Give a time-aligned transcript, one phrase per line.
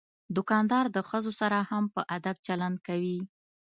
[0.35, 3.19] دوکاندار د ښځو سره هم په ادب چلند کوي.